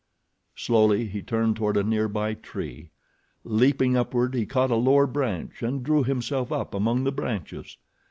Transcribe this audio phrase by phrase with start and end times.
[0.55, 2.89] Slowly he turned toward a nearby tree.
[3.43, 7.77] Leaping upward he caught a lower branch and drew himself up among the branches.